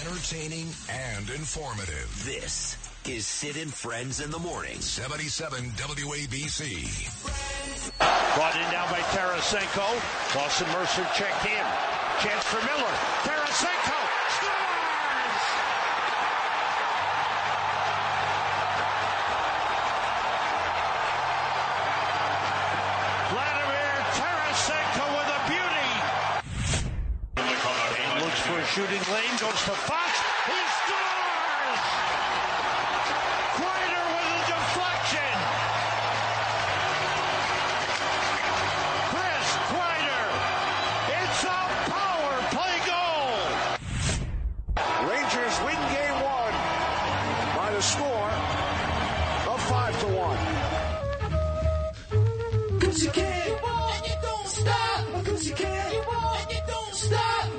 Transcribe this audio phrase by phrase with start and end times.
[0.00, 2.22] entertaining and informative.
[2.24, 4.80] This is Sid and Friends in the Morning.
[4.80, 6.86] 77 WABC.
[7.98, 10.34] Brought in now by Tarasenko.
[10.34, 11.64] Dawson Mercer checked in.
[12.20, 13.37] Chance for Miller.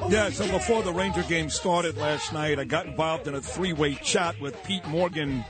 [0.09, 3.73] Yeah, so before the Ranger game started last night, I got involved in a three
[3.73, 5.45] way chat with Pete Morgan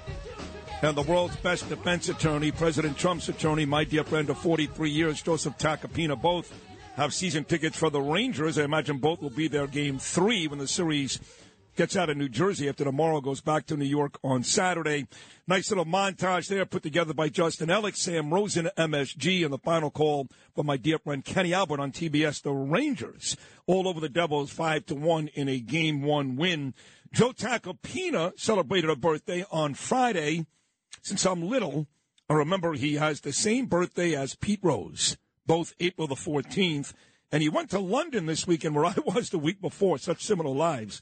[0.81, 5.21] and the world's best defense attorney, President Trump's attorney, my dear friend of 43 years,
[5.21, 6.21] Joseph Tacopina.
[6.21, 6.53] Both
[6.97, 8.57] have season tickets for the Rangers.
[8.57, 11.21] I imagine both will be there game three when the series
[11.80, 15.08] gets out of New Jersey after tomorrow goes back to New York on Saturday.
[15.47, 19.89] Nice little montage there put together by Justin Ellick, Sam Rosen, MSG, and the final
[19.89, 22.41] call from my dear friend Kenny Albert on TBS.
[22.41, 26.73] The Rangers all over the Devils, five to one in a game one win.
[27.13, 30.47] Joe Tacopina celebrated a birthday on Friday.
[31.02, 31.88] Since I'm little,
[32.30, 36.91] I remember he has the same birthday as Pete Rose, both April the 14th.
[37.31, 40.53] And he went to London this weekend where I was the week before, such similar
[40.53, 41.02] lives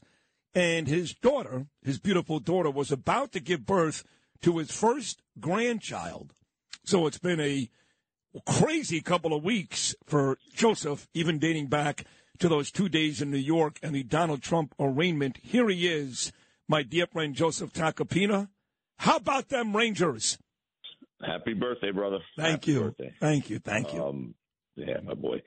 [0.54, 4.04] and his daughter, his beautiful daughter, was about to give birth
[4.42, 6.32] to his first grandchild.
[6.84, 7.68] So it's been a
[8.46, 12.04] crazy couple of weeks for Joseph, even dating back
[12.38, 15.38] to those two days in New York and the Donald Trump arraignment.
[15.42, 16.32] Here he is,
[16.68, 18.48] my dear friend Joseph Tacopina.
[18.98, 20.38] How about them Rangers?
[21.24, 22.18] Happy birthday, brother.
[22.36, 22.80] Thank Happy you.
[22.80, 23.14] Birthday.
[23.20, 23.58] Thank you.
[23.58, 24.04] Thank you.
[24.04, 24.34] Um,
[24.78, 25.42] yeah, my boy.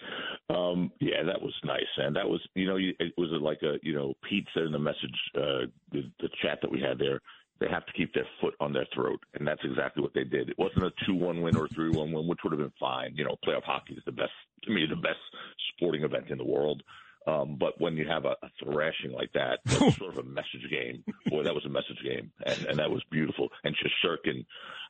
[0.49, 3.77] Um, yeah, that was nice, and that was, you know, you- it was like a,
[3.83, 7.19] you know, Pete said in the message, uh, the, the chat that we had there.
[7.59, 10.49] They have to keep their foot on their throat, and that's exactly what they did.
[10.49, 13.13] It wasn't a two-one win or a three-one win, which would have been fine.
[13.15, 14.31] You know, playoff hockey is the best,
[14.63, 15.19] to me, the best
[15.75, 16.81] sporting event in the world.
[17.27, 20.65] Um, but when you have a, a thrashing like that, that's sort of a message
[20.71, 21.03] game.
[21.27, 23.49] Boy, that was a message game, and, and that was beautiful.
[23.63, 24.43] And Shesterkin,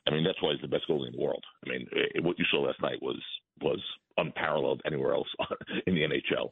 [0.06, 1.44] I mean, that's why he's the best goalie in the world.
[1.66, 3.20] I mean, it, what you saw last night was
[3.62, 3.80] was
[4.16, 5.28] unparalleled anywhere else
[5.86, 6.50] in the NHL.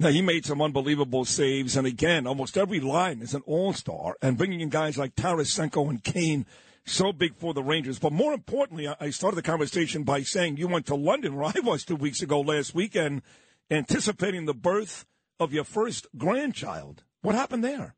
[0.00, 4.38] Now, he made some unbelievable saves, and again, almost every line is an all-star, and
[4.38, 6.46] bringing in guys like Tarasenko and Kane,
[6.84, 7.98] so big for the Rangers.
[7.98, 11.52] But more importantly, I- I started the conversation by saying you went to London, where
[11.54, 13.22] I was two weeks ago last weekend,
[13.72, 15.04] anticipating the birth
[15.40, 17.02] of your first grandchild.
[17.22, 17.96] What happened there?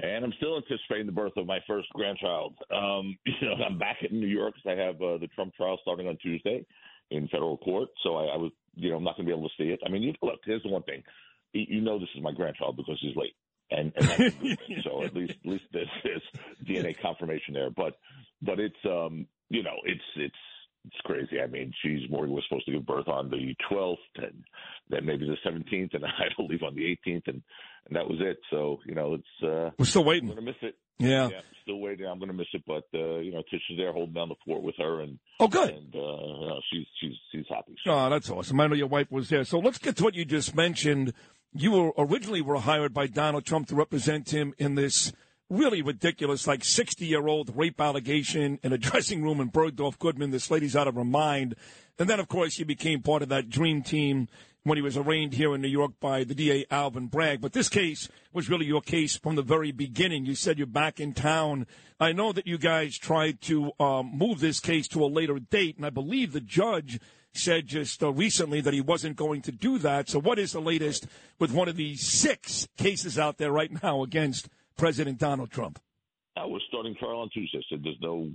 [0.00, 2.54] And I'm still anticipating the birth of my first grandchild.
[2.70, 5.78] Um, you know, I'm back in New York because I have uh, the Trump trial
[5.82, 6.64] starting on Tuesday
[7.10, 7.88] in federal court.
[8.02, 9.80] So I, I was, you know, I'm not going to be able to see it.
[9.84, 11.02] I mean, you, look, here's the one thing:
[11.52, 13.34] you know, this is my grandchild because he's late,
[13.70, 14.82] and, and that's a good thing.
[14.84, 16.22] so at least, at least there's, there's
[16.66, 17.70] DNA confirmation there.
[17.70, 17.94] But,
[18.42, 20.34] but it's, um, you know, it's it's
[20.86, 21.40] it's crazy.
[21.40, 24.44] I mean, she's Morgan was supposed to give birth on the 12th, and
[24.88, 27.42] then maybe the 17th, and I believe on the 18th, and
[27.86, 28.38] and that was it.
[28.50, 30.28] So you know, it's uh, We're still I'm waiting.
[30.28, 30.76] gonna miss it.
[30.98, 31.28] Yeah.
[31.28, 32.06] Yeah, still waiting.
[32.06, 34.62] I'm gonna miss it, but uh, you know, Tish is there holding down the fort
[34.62, 35.70] with her, and Oh, good.
[35.70, 37.74] and uh, you know, she's she's she's happy.
[37.84, 38.60] So, Oh, that's awesome.
[38.60, 39.44] I know your wife was there.
[39.44, 41.12] So let's get to what you just mentioned.
[41.54, 45.12] You were originally were hired by Donald Trump to represent him in this
[45.50, 50.30] really ridiculous, like 60 year old rape allegation in a dressing room in Bergdorf Goodman.
[50.30, 51.54] This lady's out of her mind.
[51.98, 54.28] And then, of course, he became part of that dream team
[54.62, 57.40] when he was arraigned here in New York by the DA Alvin Bragg.
[57.40, 60.24] But this case was really your case from the very beginning.
[60.24, 61.66] You said you're back in town.
[61.98, 65.76] I know that you guys tried to um, move this case to a later date,
[65.76, 67.00] and I believe the judge
[67.32, 70.08] said just uh, recently that he wasn't going to do that.
[70.08, 71.06] So, what is the latest
[71.38, 75.80] with one of these six cases out there right now against President Donald Trump?
[76.36, 77.60] I was starting trial on Tuesday.
[77.68, 78.30] Said there's no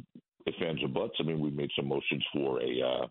[0.46, 1.16] ifs, ands, or buts.
[1.20, 3.08] I mean, we made some motions for a uh,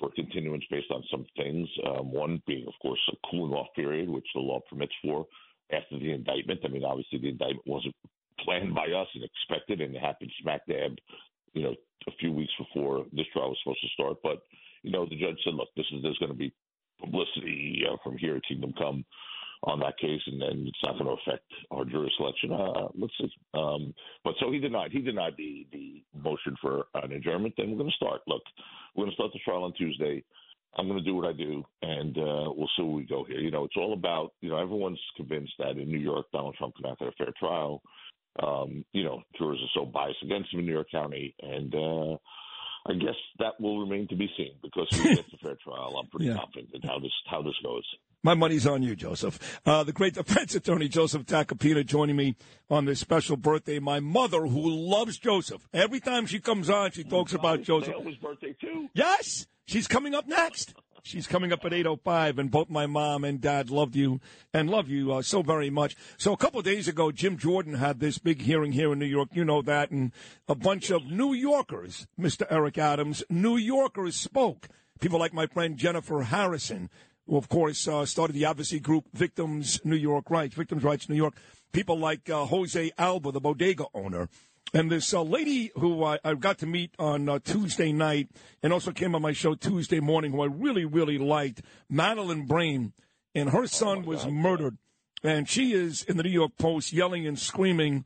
[0.00, 1.68] for continuance based on some things.
[1.86, 5.26] Um, one being, of course, a cooling off period, which the law permits for
[5.72, 6.60] after the indictment.
[6.64, 7.94] I mean, obviously, the indictment wasn't
[8.40, 10.96] planned by us and expected, and it happened smack dab,
[11.52, 11.74] you know,
[12.08, 14.16] a few weeks before this trial was supposed to start.
[14.22, 14.42] But
[14.82, 16.52] you know, the judge said, look, this is there's going to be
[17.00, 19.04] publicity uh, from here Kingdom Come
[19.64, 22.52] on that case, and then it's not going to affect our jury selection.
[22.52, 23.92] Uh, let's just, um,
[24.24, 27.54] but so he denied he denied the the motion for an adjournment.
[27.56, 28.22] Then we're going to start.
[28.26, 28.42] Look,
[28.94, 30.24] we're going to start the trial on Tuesday.
[30.76, 33.40] I'm going to do what I do, and uh, we'll see where we go here.
[33.40, 36.76] You know, it's all about you know everyone's convinced that in New York Donald Trump
[36.76, 37.82] can have a fair trial.
[38.42, 42.16] Um, you know, jurors are so biased against him in New York County, and uh,
[42.86, 45.98] I guess that will remain to be seen because if he gets a fair trial,
[46.00, 46.36] I'm pretty Yeah.
[46.36, 47.84] confident in how this how this goes.
[48.22, 49.60] My money's on you, Joseph.
[49.64, 52.36] Uh, the great defense attorney, Joseph Tacopina, joining me
[52.68, 53.78] on this special birthday.
[53.78, 55.66] My mother, who loves Joseph.
[55.72, 57.94] Every time she comes on, she talks about Joseph.
[57.94, 58.88] Naomi's birthday too.
[58.92, 60.74] Yes, she's coming up next.
[61.02, 64.20] She's coming up at 8.05, and both my mom and dad loved you
[64.52, 65.96] and love you uh, so very much.
[66.18, 69.06] So a couple of days ago, Jim Jordan had this big hearing here in New
[69.06, 69.30] York.
[69.32, 69.90] You know that.
[69.90, 70.12] And
[70.46, 72.46] a bunch of New Yorkers, Mr.
[72.50, 74.68] Eric Adams, New Yorkers spoke.
[75.00, 76.90] People like my friend Jennifer Harrison,
[77.26, 81.16] who, of course, uh, started the advocacy group Victims New York Rights, Victims Rights New
[81.16, 81.34] York.
[81.72, 84.28] People like uh, Jose Alba, the bodega owner.
[84.72, 88.28] And this uh, lady who I, I got to meet on uh, Tuesday night
[88.62, 92.92] and also came on my show Tuesday morning, who I really, really liked, Madeline Brame,
[93.34, 94.78] and her son was murdered.
[95.22, 98.04] And she is in the New York Post yelling and screaming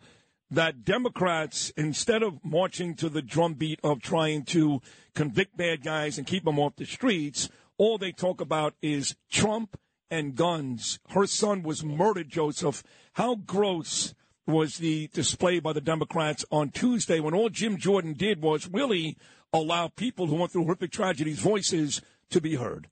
[0.51, 4.81] that Democrats, instead of marching to the drumbeat of trying to
[5.15, 7.49] convict bad guys and keep them off the streets,
[7.79, 9.79] all they talk about is Trump
[10.11, 10.99] and guns.
[11.11, 12.83] Her son was murdered, Joseph.
[13.15, 14.15] How gross
[14.47, 19.17] was the display by the Democrats on Tuesday when all Jim Jordan did was really
[19.53, 22.89] allow people who went through horrific tragedies' voices to be heard.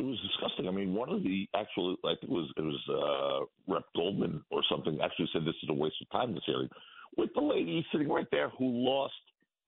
[0.00, 0.66] It was disgusting.
[0.66, 4.42] I mean, one of the actual, I think it was it was uh, Rep Goldman
[4.50, 6.34] or something, actually said this is a waste of time.
[6.34, 6.68] This hearing
[7.16, 9.14] with the lady sitting right there who lost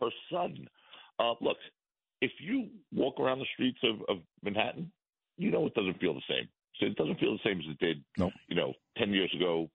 [0.00, 0.66] her son.
[1.18, 1.56] Uh, look,
[2.20, 4.90] if you walk around the streets of, of Manhattan,
[5.36, 6.48] you know it doesn't feel the same.
[6.80, 8.30] So it doesn't feel the same as it did, No.
[8.48, 9.70] you know, ten years ago,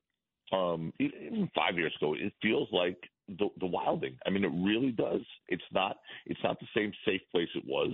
[0.51, 2.13] um, even five years ago.
[2.13, 2.97] It feels like
[3.27, 4.17] the, the wilding.
[4.25, 5.21] I mean, it really does.
[5.47, 5.97] It's not.
[6.25, 7.91] It's not the same safe place it was.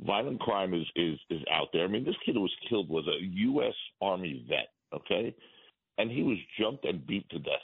[0.00, 1.84] Violent crime is is is out there.
[1.84, 3.74] I mean, this kid who was killed was a U.S.
[4.00, 4.68] Army vet.
[4.94, 5.34] Okay,
[5.98, 7.54] and he was jumped and beat to death.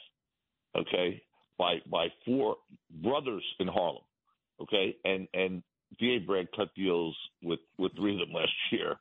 [0.76, 1.22] Okay,
[1.58, 2.56] by by four
[3.02, 4.02] brothers in Harlem.
[4.60, 5.62] Okay, and and
[5.98, 8.96] DA Bragg cut deals with with three of them last year.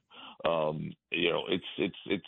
[0.46, 2.26] Um, you know, it's it's it's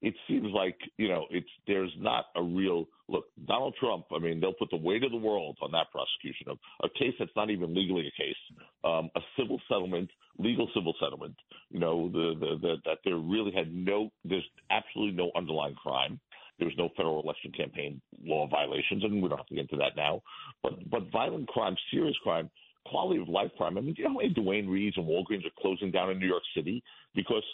[0.00, 3.24] it seems like you know it's there's not a real look.
[3.46, 4.06] Donald Trump.
[4.14, 7.14] I mean, they'll put the weight of the world on that prosecution of a case
[7.18, 8.36] that's not even legally a case,
[8.84, 11.34] um, a civil settlement, legal civil settlement.
[11.70, 16.20] You know, the, the, the that there really had no, there's absolutely no underlying crime.
[16.58, 19.76] There was no federal election campaign law violations, and we don't have to get into
[19.76, 20.22] that now.
[20.62, 22.50] But but violent crime, serious crime,
[22.88, 23.78] quality of life crime.
[23.78, 26.18] I mean, do you know how many Duane Reades and Walgreens are closing down in
[26.18, 26.82] New York City
[27.14, 27.44] because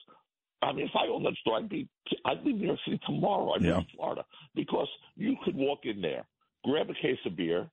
[0.62, 1.88] I mean, if I owned that store, I'd be
[2.24, 3.52] I'd leave New York City tomorrow.
[3.52, 3.72] I'd Yeah.
[3.72, 6.24] be in Florida because you could walk in there,
[6.64, 7.68] grab a case of beer,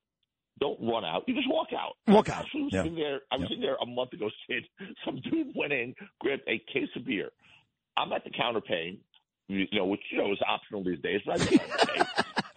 [0.60, 1.24] don't run out.
[1.26, 1.96] You just walk out.
[2.06, 2.44] Walk out.
[2.54, 2.84] I was Yeah.
[2.84, 3.20] in there.
[3.30, 4.28] I was in there a month ago.
[4.46, 4.64] Sid,
[5.04, 7.30] some dude went in, grabbed a case of beer.
[7.96, 8.98] I'm at the counter paying,
[9.48, 12.06] you know, which you know is optional these days, but I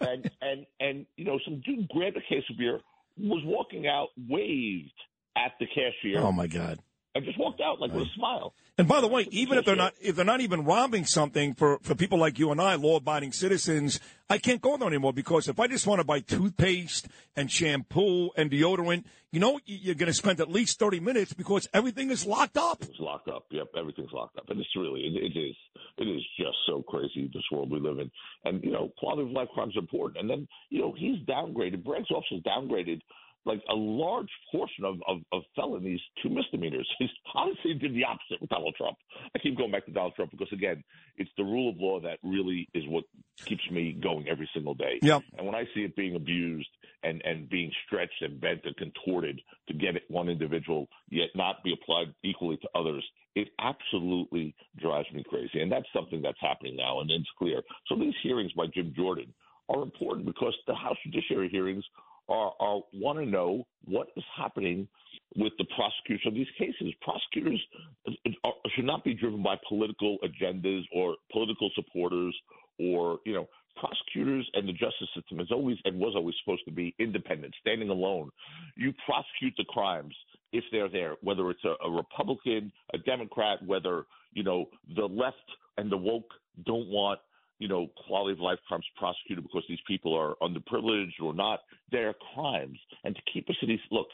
[0.00, 2.80] and and and you know, some dude grabbed a case of beer,
[3.18, 4.92] was walking out, waved
[5.36, 6.78] at the cashier, Oh my God!
[7.16, 8.52] And just walked out like with a smile.
[8.76, 11.78] And by the way, even if they're not if they're not even robbing something for,
[11.80, 15.48] for people like you and I, law abiding citizens, I can't go there anymore because
[15.48, 20.08] if I just want to buy toothpaste and shampoo and deodorant, you know you're going
[20.08, 22.82] to spend at least thirty minutes because everything is locked up.
[22.82, 23.46] It's locked up.
[23.50, 25.56] Yep, everything's locked up, and it's really it, it is
[25.96, 28.10] it is just so crazy this world we live in.
[28.44, 30.18] And you know, quality of life crimes are important.
[30.20, 31.82] And then you know he's downgraded.
[31.82, 33.00] Bragg's office has downgraded
[33.46, 36.88] like a large portion of, of, of felonies to misdemeanors.
[36.98, 38.96] He's honestly did the opposite with Donald Trump.
[39.34, 40.82] I keep going back to Donald Trump because again,
[41.16, 43.04] it's the rule of law that really is what
[43.44, 44.98] keeps me going every single day.
[45.00, 45.22] Yep.
[45.38, 46.68] And when I see it being abused
[47.04, 51.62] and, and being stretched and bent and contorted to get it one individual, yet not
[51.62, 53.04] be applied equally to others,
[53.36, 55.60] it absolutely drives me crazy.
[55.60, 57.62] And that's something that's happening now, and it's clear.
[57.86, 59.32] So these hearings by Jim Jordan
[59.68, 61.84] are important because the House Judiciary hearings
[62.28, 64.88] are, are want to know what is happening
[65.36, 66.92] with the prosecution of these cases.
[67.02, 67.60] Prosecutors
[68.08, 72.34] uh, uh, are, should not be driven by political agendas or political supporters
[72.78, 76.72] or you know prosecutors and the justice system is always and was always supposed to
[76.72, 78.30] be independent, standing alone.
[78.76, 80.14] You prosecute the crimes
[80.52, 85.36] if they're there, whether it's a, a Republican, a Democrat, whether you know the left
[85.76, 86.30] and the woke
[86.64, 87.20] don't want
[87.58, 91.60] you know quality of life crimes prosecuted because these people are underprivileged or not.
[91.90, 94.08] They're crimes, and to keep in these look.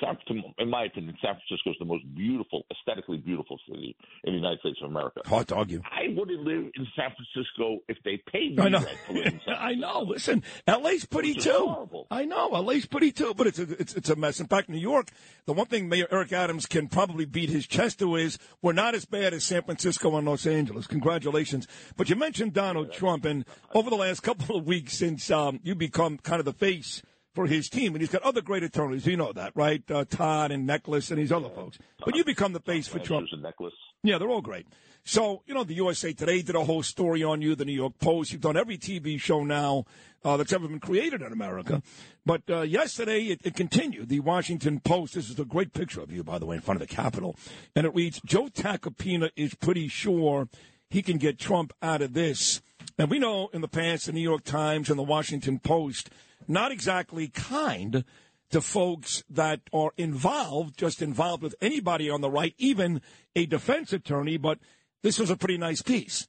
[0.00, 0.16] San,
[0.58, 4.60] in my opinion, San Francisco is the most beautiful, aesthetically beautiful city in the United
[4.60, 5.22] States of America.
[5.24, 5.80] Hard to argue.
[5.84, 8.80] I wouldn't live in San Francisco if they paid me I know.
[8.80, 10.00] to live in San I know.
[10.02, 11.50] Listen, LA's pretty Which too.
[11.52, 12.06] horrible.
[12.10, 12.48] I know.
[12.48, 14.38] LA's pretty too, but it's a, it's it's a mess.
[14.40, 15.08] In fact, New York,
[15.46, 18.94] the one thing Mayor Eric Adams can probably beat his chest to is we're not
[18.94, 20.86] as bad as San Francisco and Los Angeles.
[20.86, 21.66] Congratulations.
[21.96, 23.44] But you mentioned Donald Trump, and
[23.74, 27.02] over the last couple of weeks since um, you become kind of the face
[27.34, 29.06] for his team, and he's got other great attorneys.
[29.06, 29.82] You know that, right?
[29.90, 31.78] Uh, Todd and Necheles and these other folks.
[32.04, 33.28] But you become the face for Trump.
[33.32, 33.70] Necheles.
[34.02, 34.66] Yeah, they're all great.
[35.04, 37.98] So, you know, the USA Today did a whole story on you, the New York
[37.98, 38.32] Post.
[38.32, 39.84] You've done every TV show now
[40.24, 41.82] uh, that's ever been created in America.
[42.26, 44.08] But uh, yesterday, it, it continued.
[44.08, 46.80] The Washington Post, this is a great picture of you, by the way, in front
[46.80, 47.36] of the Capitol.
[47.74, 50.48] And it reads Joe Tacopina is pretty sure
[50.90, 52.60] he can get Trump out of this.
[52.98, 56.10] And we know in the past, the New York Times and the Washington Post,
[56.48, 58.04] not exactly kind
[58.50, 63.00] to folks that are involved, just involved with anybody on the right, even
[63.36, 64.36] a defense attorney.
[64.36, 64.58] But
[65.02, 66.28] this was a pretty nice piece.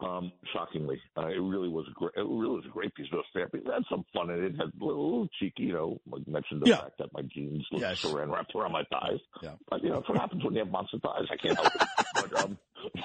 [0.00, 2.12] Um, shockingly, uh, it really was a great.
[2.16, 3.58] It really was a great piece of therapy.
[3.58, 4.54] It had some fun in it.
[4.54, 6.00] It had a little, cheeky, you know.
[6.10, 6.80] Like mentioned the Yeah.
[6.82, 8.02] fact that my jeans looked Yes.
[8.02, 9.20] saran wrapped around my thighs.
[9.42, 9.54] Yeah.
[9.70, 11.26] But you know, it's what happens when you have monster thighs.
[11.30, 11.82] I can't help it.
[12.14, 12.58] But um,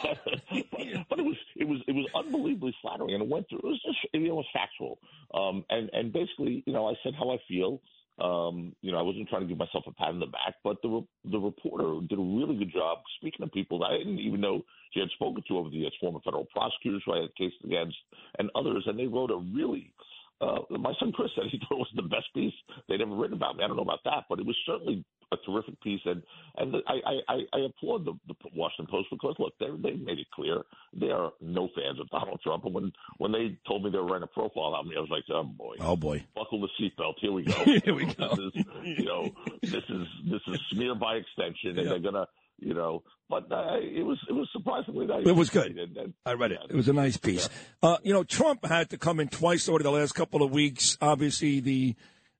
[1.10, 3.60] but it was it was it was unbelievably flattering, and it went through.
[3.60, 5.00] It was just it was factual.
[5.34, 7.82] Um, and and basically, you know, I said how I feel.
[8.22, 10.78] Um, you know, I wasn't trying to give myself a pat on the back, but
[10.82, 14.20] the re- the reporter did a really good job speaking to people that I didn't
[14.20, 14.62] even know
[14.94, 17.98] she had spoken to over the years, former federal prosecutors who I had cases against,
[18.38, 19.94] and others, and they wrote a really.
[20.42, 22.54] Uh, my son Chris said he thought it was the best piece
[22.88, 23.64] they'd ever written about me.
[23.64, 26.24] I don't know about that, but it was certainly a terrific piece, and
[26.58, 30.28] and I I, I, applaud the, the Washington Post because look, they they made it
[30.34, 33.98] clear they are no fans of Donald Trump, and when when they told me they
[33.98, 36.24] were writing a profile on me, I was like, oh boy, Oh, boy.
[36.36, 37.14] buckle the seatbelt.
[37.20, 37.54] Here we go.
[37.64, 38.30] Here we go.
[38.36, 38.66] This is,
[38.98, 39.30] you know,
[39.62, 41.90] this is this is smear by extension, and Yeah.
[41.90, 42.28] they're gonna,
[42.60, 43.04] you know.
[43.30, 45.28] But uh, it was it was surprisingly nice.
[45.28, 45.78] It was good.
[45.78, 46.60] And- and- I read it.
[46.62, 46.68] yeah.
[46.72, 47.48] It was a nice piece.
[47.84, 50.98] Uh, you know, Trump had to come in twice over the last couple of weeks.
[51.00, 51.96] Obviously, the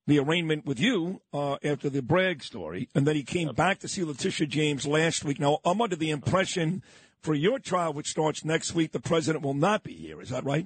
[0.10, 3.88] the arraignment with you uh, after the Bragg story, and then he came back to
[3.88, 5.40] see Letitia James last week.
[5.40, 6.82] Now, I'm under the impression
[7.22, 10.20] for your trial, which starts next week, the president will not be here.
[10.20, 10.66] Is that right?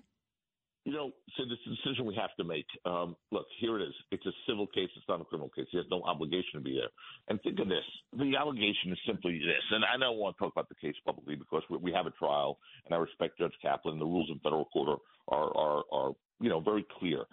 [0.85, 2.65] You know, so this is a decision we have to make.
[2.85, 3.93] Um, look, here it is.
[4.11, 4.89] It's a civil case.
[4.95, 5.65] It's not a criminal case.
[5.71, 6.89] He has no obligation to be there.
[7.27, 7.83] And think of this:
[8.17, 9.63] the allegation is simply this.
[9.71, 12.11] And I don't want to talk about the case publicly because we, we have a
[12.11, 13.99] trial, and I respect Judge Kaplan.
[13.99, 17.23] The rules in federal court are are are, are you know very clear.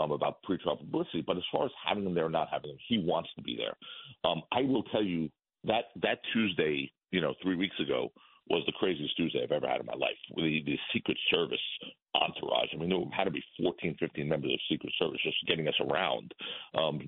[0.00, 2.78] Um, about pretrial publicity, but as far as having him there or not having him,
[2.88, 3.74] he wants to be there.
[4.24, 5.28] Um, I will tell you
[5.64, 8.10] that that Tuesday, you know, three weeks ago,
[8.50, 10.16] was the craziest Tuesday I've ever had in my life.
[10.34, 11.60] The, the Secret Service
[12.14, 12.68] entourage.
[12.72, 15.74] I mean, there had to be 14, 15 members of Secret Service just getting us
[15.80, 16.34] around.
[16.76, 17.00] Um,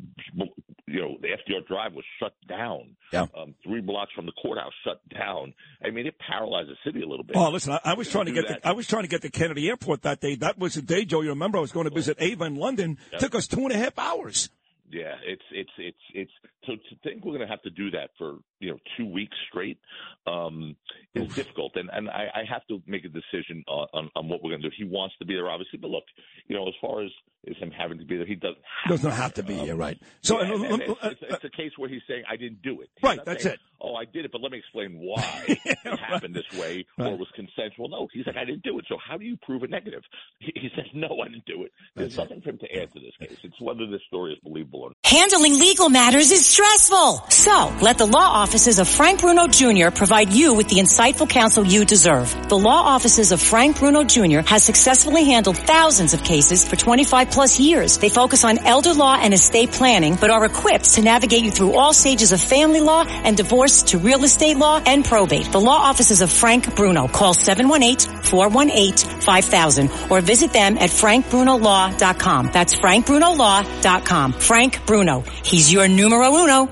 [0.92, 2.96] you know, the FDR Drive was shut down.
[3.12, 3.26] Yeah.
[3.36, 5.54] Um, three blocks from the courthouse shut down.
[5.82, 7.34] I mean, it paralyzed the city a little bit.
[7.34, 8.62] Oh, listen, I, I was trying to get that.
[8.62, 10.34] the, I was trying to get to Kennedy Airport that day.
[10.36, 11.22] That was the day, Joe.
[11.22, 12.98] You remember I was going to visit Ava in London.
[13.18, 14.50] Took us two and a half hours.
[14.90, 16.32] Yeah, it's it's it's it's
[16.76, 19.36] so to think we're going to have to do that for you know two weeks
[19.50, 19.78] straight
[20.26, 20.76] um,
[21.14, 24.42] is difficult, and and I, I have to make a decision on, on, on what
[24.42, 24.74] we're going to do.
[24.76, 26.04] He wants to be there, obviously, but look,
[26.48, 27.10] you know, as far as
[27.44, 29.74] is him having to be there, he doesn't have Does not have to be here,
[29.74, 29.98] right?
[30.20, 32.62] So, Yeah, and- and- and it's, it's, it's a case where he's saying I didn't
[32.62, 32.90] do it.
[32.96, 33.60] He's Right, that's saying, it.
[33.84, 37.12] Oh, I did it, but let me explain why it happened this way or Right.
[37.14, 37.88] it was consensual.
[37.88, 38.84] No, he's like I didn't do it.
[38.88, 40.02] So how do you prove a negative?
[40.38, 41.72] He, he says no, I didn't do it.
[41.96, 42.30] There's That's it.
[42.36, 43.38] nothing for him to add to this case.
[43.42, 44.96] It's whether this story is believable or not.
[45.04, 47.24] Handling legal matters is stressful.
[47.30, 49.90] So, let the law offices of Frank Bruno Jr.
[49.90, 52.30] provide you with the insightful counsel you deserve.
[52.48, 54.40] The law offices of Frank Bruno Jr.
[54.46, 57.98] has successfully handled thousands of cases for 25 plus years.
[57.98, 61.72] They focus on elder law and estate planning, but are equipped to navigate you through
[61.74, 65.52] all stages of family law and divorce to real estate law and probate.
[65.52, 67.06] The law offices of Frank Bruno.
[67.08, 72.50] Call 718-418-5000 or visit them at frankbrunolaw.com.
[72.52, 74.32] That's frankbrunolaw.com.
[74.34, 75.24] Frank Bruno.
[75.44, 76.68] He's your numero uno.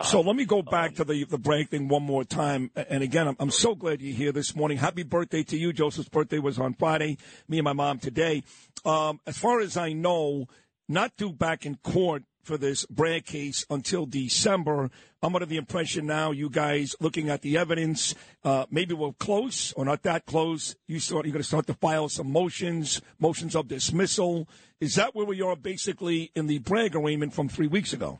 [0.00, 2.70] So let me go back to the the break thing one more time.
[2.74, 4.78] And again, I'm, I'm so glad you're here this morning.
[4.78, 5.74] Happy birthday to you.
[5.74, 7.18] Joseph's birthday was on Friday.
[7.46, 8.42] Me and my mom today.
[8.86, 10.46] Um, as far as I know,
[10.88, 14.90] not due back in court for this Bragg case until December.
[15.22, 19.72] I'm under the impression now, you guys looking at the evidence, uh, maybe we're close
[19.74, 20.74] or not that close.
[20.88, 24.48] You start, you're going to start to file some motions, motions of dismissal.
[24.80, 28.18] Is that where we are basically in the Bragg arraignment from three weeks ago?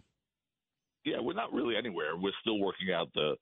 [1.04, 2.16] Yeah, we're not really anywhere.
[2.16, 3.34] We're still working out the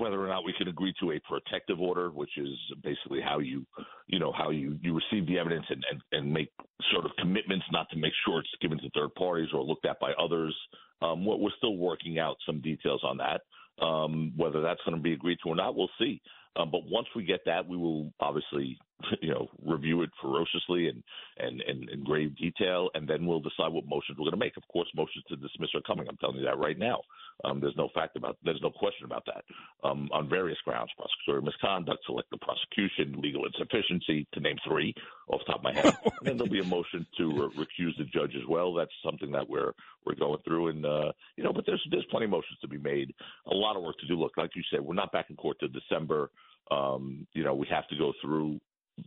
[0.00, 2.48] whether or not we can agree to a protective order, which is
[2.82, 3.66] basically how you,
[4.06, 6.50] you know, how you, you receive the evidence and, and, and make
[6.92, 10.00] sort of commitments not to make sure it's given to third parties or looked at
[10.00, 10.56] by others.
[11.02, 13.42] Um, we're, still working out some details on that.
[13.84, 16.20] Um, whether that's going to be agreed to or not, we'll see.
[16.56, 18.78] Um, but once we get that, we will obviously,
[19.22, 21.02] you know, review it ferociously and,
[21.38, 24.56] and, and in grave detail, and then we'll decide what motions we're going to make.
[24.56, 26.06] Of course, motions to dismiss are coming.
[26.08, 27.00] I'm telling you that right now.
[27.44, 29.44] Um, there's no fact about, there's no question about that.
[29.82, 34.94] Um, on various grounds, prosecutorial misconduct, selective prosecution, legal insufficiency, to name three
[35.28, 35.94] off the top of my head.
[36.04, 38.74] and then there'll be a motion to uh, recuse the judge as well.
[38.74, 39.72] That's something that we're
[40.04, 42.78] we're going through, and uh, you know, but there's there's plenty of motions to be
[42.78, 43.14] made.
[43.50, 44.16] A lot of work to do.
[44.16, 46.30] Look, like you said, we're not back in court to December.
[46.70, 48.60] Um, you know, we have to go through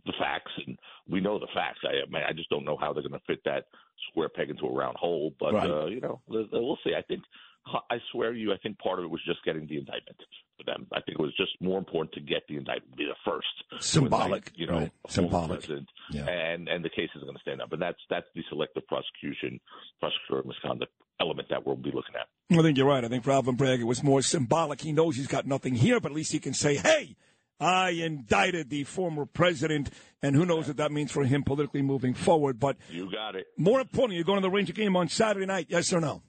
[0.06, 1.80] the facts, and we know the facts.
[1.84, 3.66] I, I, mean, I just don't know how they're going to fit that
[4.10, 5.32] square peg into a round hole.
[5.38, 5.70] But Right.
[5.70, 6.94] uh, you know, we'll see.
[6.96, 7.22] I think
[7.66, 10.18] I swear to you, I think part of it was just getting the indictment
[10.58, 10.86] for them.
[10.92, 13.82] I think it was just more important to get the indictment, be the first.
[13.82, 14.92] Symbolic, you know, right.
[15.08, 15.66] Symbolic.
[16.10, 16.26] Yeah.
[16.28, 17.72] and and the case is going to stand up.
[17.72, 19.60] And that's that's the selective prosecution,
[20.02, 22.26] prosecutorial misconduct element that we'll be looking at.
[22.58, 23.04] I think you're right.
[23.04, 24.80] I think for Alvin Bragg, it was more symbolic.
[24.82, 27.16] He knows he's got nothing here, but at least he can say, hey,
[27.64, 29.88] I indicted the former president,
[30.22, 32.60] and who knows what that means for him politically moving forward.
[32.60, 33.46] But You got it.
[33.56, 36.22] more importantly, you're going to the Ranger game on Saturday night, yes or no?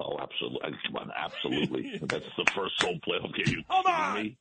[0.00, 0.60] Oh, absolutely.
[0.86, 1.98] Come on, absolutely.
[2.02, 3.46] That's the first soul playoff game.
[3.56, 4.22] You Come on!
[4.22, 4.38] me?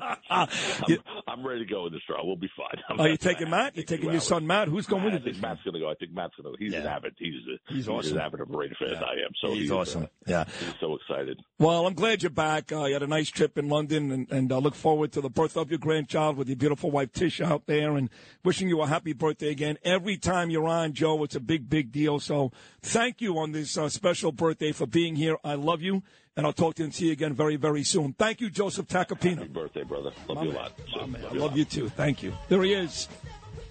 [0.00, 0.48] Uh, I'm,
[0.88, 2.24] you- I'm ready to go in this draw.
[2.24, 2.82] We'll be fine.
[2.88, 3.76] I'm are you taking Matt?
[3.76, 4.26] You're taking your hours.
[4.26, 4.68] son Matt?
[4.68, 5.90] Who's going with I think this Matt's going to go.
[5.90, 6.58] I think Matt's going to.
[6.58, 6.64] Go.
[6.64, 7.14] He's an avid.
[7.18, 8.16] He's a, He's awesome.
[8.16, 9.32] as avid of a Raider fan as I am.
[9.40, 10.08] So He's uh, awesome.
[10.26, 10.44] Yeah.
[10.60, 11.40] he's so excited.
[11.58, 12.70] Well, I'm glad you're back.
[12.72, 15.30] Uh, you had a nice trip in London, and, and uh, look forward to the
[15.30, 18.08] birth of your grandchild with your beautiful wife Tish out there, and
[18.44, 19.78] wishing you a happy birthday again.
[19.84, 22.20] Every time you're on, Joe, it's a big, big deal.
[22.20, 22.52] So
[22.82, 25.38] thank you on this uh, special birthday for being here.
[25.42, 26.02] I love you,
[26.36, 28.12] and I'll talk to you and see you again very, very soon.
[28.12, 29.14] Thank you, Joseph Happy
[29.46, 30.10] birthday, brother.
[30.28, 30.72] Love you a lot.
[30.92, 31.56] So, My man, I you love lot.
[31.56, 31.88] you too.
[31.88, 32.34] Thank you.
[32.50, 33.08] There he is,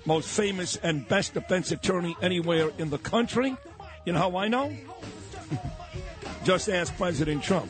[0.07, 3.55] most famous and best defense attorney anywhere in the country.
[4.03, 4.75] You know how I know?
[6.43, 7.69] Just ask President Trump.